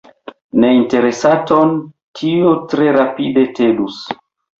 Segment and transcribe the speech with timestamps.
[0.61, 1.75] Neinteresaton
[2.19, 4.01] tio tre rapide tedus.